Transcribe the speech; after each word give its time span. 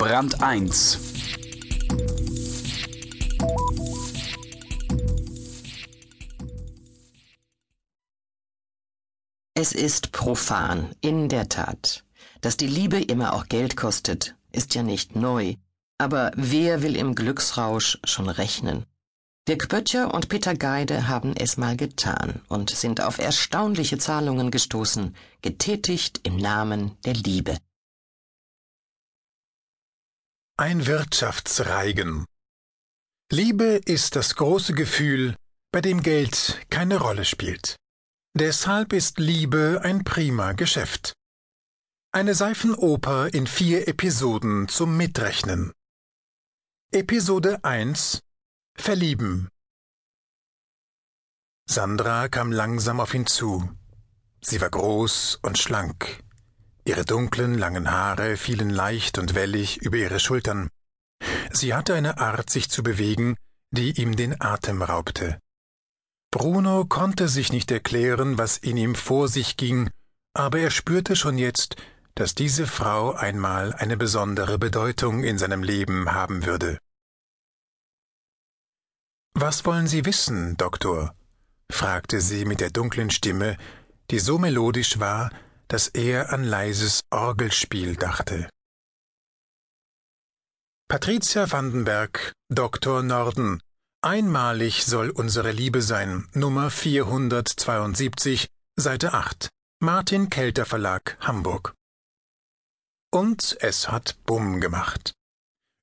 Brand 0.00 0.42
1 0.42 0.98
Es 9.52 9.72
ist 9.72 10.12
profan, 10.12 10.94
in 11.02 11.28
der 11.28 11.50
Tat. 11.50 12.02
Dass 12.40 12.56
die 12.56 12.66
Liebe 12.66 12.98
immer 12.98 13.34
auch 13.34 13.48
Geld 13.48 13.76
kostet, 13.76 14.36
ist 14.52 14.74
ja 14.74 14.82
nicht 14.82 15.16
neu. 15.16 15.56
Aber 15.98 16.30
wer 16.34 16.80
will 16.80 16.96
im 16.96 17.14
Glücksrausch 17.14 17.98
schon 18.04 18.30
rechnen? 18.30 18.86
Dirk 19.48 19.68
Böttcher 19.68 20.14
und 20.14 20.30
Peter 20.30 20.54
Geide 20.54 21.08
haben 21.08 21.36
es 21.36 21.58
mal 21.58 21.76
getan 21.76 22.40
und 22.48 22.70
sind 22.70 23.02
auf 23.02 23.18
erstaunliche 23.18 23.98
Zahlungen 23.98 24.50
gestoßen, 24.50 25.14
getätigt 25.42 26.20
im 26.22 26.38
Namen 26.38 26.96
der 27.04 27.12
Liebe. 27.12 27.58
Ein 30.60 30.86
Wirtschaftsreigen. 30.86 32.26
Liebe 33.32 33.80
ist 33.86 34.14
das 34.14 34.36
große 34.36 34.74
Gefühl, 34.74 35.34
bei 35.72 35.80
dem 35.80 36.02
Geld 36.02 36.60
keine 36.68 36.98
Rolle 36.98 37.24
spielt. 37.24 37.76
Deshalb 38.34 38.92
ist 38.92 39.18
Liebe 39.18 39.80
ein 39.82 40.04
prima 40.04 40.52
Geschäft. 40.52 41.14
Eine 42.12 42.34
Seifenoper 42.34 43.32
in 43.32 43.46
vier 43.46 43.88
Episoden 43.88 44.68
zum 44.68 44.98
Mitrechnen. 44.98 45.72
Episode 46.92 47.64
1 47.64 48.20
Verlieben. 48.76 49.48
Sandra 51.70 52.28
kam 52.28 52.52
langsam 52.52 53.00
auf 53.00 53.14
ihn 53.14 53.26
zu. 53.26 53.66
Sie 54.42 54.60
war 54.60 54.68
groß 54.68 55.36
und 55.40 55.56
schlank. 55.56 56.22
Ihre 56.84 57.04
dunklen, 57.04 57.58
langen 57.58 57.90
Haare 57.90 58.36
fielen 58.36 58.70
leicht 58.70 59.18
und 59.18 59.34
wellig 59.34 59.78
über 59.82 59.96
ihre 59.96 60.20
Schultern. 60.20 60.68
Sie 61.52 61.74
hatte 61.74 61.94
eine 61.94 62.18
Art, 62.18 62.50
sich 62.50 62.70
zu 62.70 62.82
bewegen, 62.82 63.36
die 63.70 64.00
ihm 64.00 64.16
den 64.16 64.40
Atem 64.40 64.82
raubte. 64.82 65.38
Bruno 66.30 66.84
konnte 66.84 67.28
sich 67.28 67.52
nicht 67.52 67.70
erklären, 67.70 68.38
was 68.38 68.56
in 68.56 68.76
ihm 68.76 68.94
vor 68.94 69.28
sich 69.28 69.56
ging, 69.56 69.90
aber 70.34 70.60
er 70.60 70.70
spürte 70.70 71.16
schon 71.16 71.38
jetzt, 71.38 71.76
dass 72.14 72.34
diese 72.34 72.66
Frau 72.66 73.12
einmal 73.12 73.72
eine 73.74 73.96
besondere 73.96 74.58
Bedeutung 74.58 75.24
in 75.24 75.38
seinem 75.38 75.62
Leben 75.62 76.12
haben 76.12 76.46
würde. 76.46 76.78
Was 79.34 79.64
wollen 79.64 79.86
Sie 79.86 80.04
wissen, 80.04 80.56
Doktor? 80.56 81.14
fragte 81.70 82.20
sie 82.20 82.44
mit 82.44 82.60
der 82.60 82.70
dunklen 82.70 83.10
Stimme, 83.10 83.56
die 84.10 84.18
so 84.18 84.38
melodisch 84.38 84.98
war, 84.98 85.30
dass 85.70 85.86
er 85.86 86.32
an 86.32 86.44
leises 86.44 87.02
Orgelspiel 87.10 87.94
dachte. 87.94 88.50
Patricia 90.88 91.50
Vandenberg, 91.50 92.32
Dr. 92.52 93.04
Norden. 93.04 93.62
Einmalig 94.02 94.84
soll 94.84 95.10
unsere 95.10 95.52
Liebe 95.52 95.82
sein. 95.82 96.28
Nummer 96.34 96.70
472, 96.70 98.48
Seite 98.76 99.12
8. 99.12 99.48
Martin 99.80 100.28
Kelter 100.28 100.66
Verlag, 100.66 101.16
Hamburg. 101.20 101.74
Und 103.12 103.56
es 103.60 103.90
hat 103.90 104.16
Bumm 104.24 104.60
gemacht. 104.60 105.12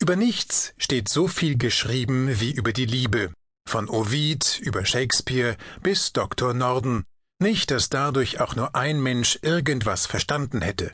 Über 0.00 0.14
nichts 0.14 0.74
steht 0.78 1.08
so 1.08 1.26
viel 1.26 1.58
geschrieben 1.58 2.40
wie 2.40 2.52
über 2.52 2.72
die 2.72 2.86
Liebe, 2.86 3.32
von 3.68 3.88
Ovid 3.88 4.60
über 4.60 4.84
Shakespeare 4.84 5.56
bis 5.82 6.12
Dr. 6.12 6.54
Norden, 6.54 7.04
nicht, 7.42 7.70
dass 7.70 7.90
dadurch 7.90 8.40
auch 8.40 8.56
nur 8.56 8.74
ein 8.74 9.02
Mensch 9.02 9.38
irgendwas 9.42 10.06
verstanden 10.06 10.62
hätte. 10.62 10.92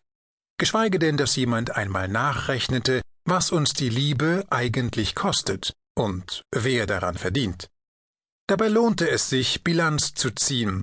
Geschweige 0.59 0.99
denn, 0.99 1.17
dass 1.17 1.37
jemand 1.37 1.77
einmal 1.77 2.09
nachrechnete, 2.09 3.03
was 3.25 3.53
uns 3.53 3.75
die 3.75 3.91
Liebe 3.91 4.45
eigentlich 4.51 5.15
kostet 5.15 5.75
und 5.95 6.43
wer 6.51 6.87
daran 6.87 7.17
verdient. 7.17 7.69
Dabei 8.49 8.69
lohnte 8.69 9.09
es 9.09 9.29
sich, 9.29 9.63
Bilanz 9.63 10.15
zu 10.15 10.31
ziehen. 10.31 10.83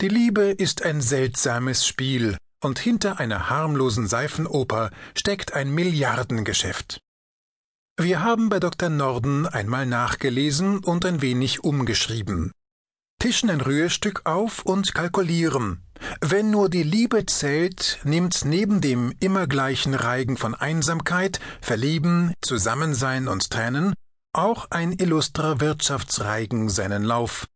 Die 0.00 0.08
Liebe 0.08 0.42
ist 0.42 0.82
ein 0.82 1.00
seltsames 1.00 1.86
Spiel, 1.86 2.36
und 2.62 2.78
hinter 2.78 3.20
einer 3.20 3.48
harmlosen 3.48 4.06
Seifenoper 4.08 4.90
steckt 5.16 5.54
ein 5.54 5.72
Milliardengeschäft. 5.72 6.98
Wir 7.96 8.22
haben 8.22 8.48
bei 8.48 8.58
Dr. 8.58 8.88
Norden 8.88 9.46
einmal 9.46 9.86
nachgelesen 9.86 10.78
und 10.78 11.04
ein 11.06 11.22
wenig 11.22 11.62
umgeschrieben 11.62 12.52
tischen 13.24 13.48
ein 13.48 13.62
Rührstück 13.62 14.26
auf 14.26 14.66
und 14.66 14.92
kalkulieren. 14.92 15.82
Wenn 16.20 16.50
nur 16.50 16.68
die 16.68 16.82
Liebe 16.82 17.24
zählt, 17.24 17.98
nimmt 18.04 18.44
neben 18.44 18.82
dem 18.82 19.14
immer 19.18 19.46
gleichen 19.46 19.94
Reigen 19.94 20.36
von 20.36 20.54
Einsamkeit, 20.54 21.40
Verlieben, 21.62 22.34
Zusammensein 22.42 23.26
und 23.26 23.48
Tränen 23.48 23.94
auch 24.34 24.70
ein 24.70 24.92
illustrer 24.92 25.58
Wirtschaftsreigen 25.60 26.68
seinen 26.68 27.02
Lauf, 27.02 27.46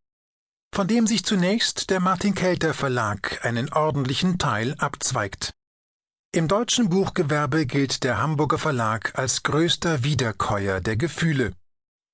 von 0.74 0.88
dem 0.88 1.06
sich 1.06 1.22
zunächst 1.26 1.90
der 1.90 2.00
Martin 2.00 2.34
Kelter 2.34 2.72
Verlag 2.72 3.44
einen 3.44 3.70
ordentlichen 3.70 4.38
Teil 4.38 4.74
abzweigt. 4.78 5.52
Im 6.32 6.48
deutschen 6.48 6.88
Buchgewerbe 6.88 7.66
gilt 7.66 8.04
der 8.04 8.22
Hamburger 8.22 8.56
Verlag 8.56 9.18
als 9.18 9.42
größter 9.42 10.02
Wiederkäuer 10.02 10.80
der 10.80 10.96
Gefühle. 10.96 11.52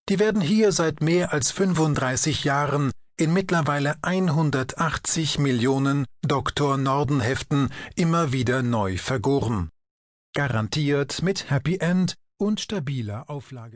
Die 0.08 0.18
werden 0.18 0.40
hier 0.40 0.72
seit 0.72 1.02
mehr 1.02 1.32
als 1.32 1.52
35 1.52 2.42
Jahren 2.42 2.90
in 3.16 3.32
mittlerweile 3.32 3.96
180 4.02 5.38
Millionen 5.38 6.06
Dr. 6.22 6.76
Norden-Heften 6.76 7.70
immer 7.94 8.32
wieder 8.32 8.62
neu 8.62 8.98
vergoren. 8.98 9.70
Garantiert 10.34 11.22
mit 11.22 11.50
Happy 11.50 11.76
End 11.76 12.16
und 12.36 12.60
stabiler 12.60 13.30
Auflage. 13.30 13.72